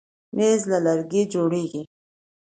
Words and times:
مېز 0.35 0.61
له 0.71 0.77
لرګي 0.85 1.23
جوړېږي. 1.33 1.81